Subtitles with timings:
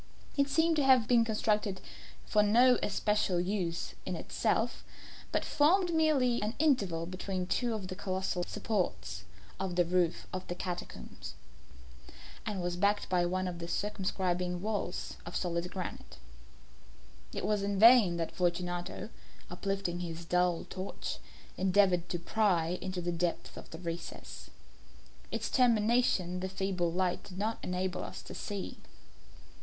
[0.35, 1.79] It seemed to have been constructed
[2.25, 4.83] for no especial use within itself,
[5.31, 9.25] but formed merely the interval between two of the colossal supports
[9.59, 11.35] of the roof of the catacombs,
[12.47, 16.17] and was backed by one of their circumscribing walls of solid granite.
[17.31, 19.09] It was in vain that Fortunato,
[19.51, 21.19] uplifting his dull torch,
[21.57, 24.49] endeavoured to pry into the depth of the recess.
[25.29, 28.77] Its termination the feeble light did not enable us to see.